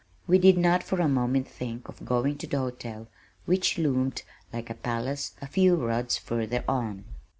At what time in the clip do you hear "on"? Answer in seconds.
6.67-7.05